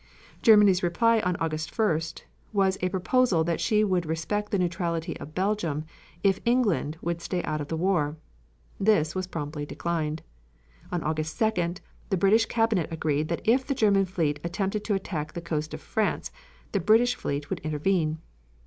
[0.41, 5.35] Germany's reply on August 1st was a proposal that she would respect the neutrality of
[5.35, 5.85] Belgium
[6.23, 8.17] if England would stay out of the war.
[8.79, 10.23] This was promptly declined.
[10.91, 15.33] On August 2d the British cabinet agreed that if the German fleet attempted to attack
[15.33, 16.31] the coast of France
[16.71, 18.17] the British fleet would intervene.